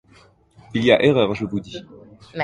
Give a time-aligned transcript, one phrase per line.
[0.73, 1.77] Il y a erreur, je vous dis.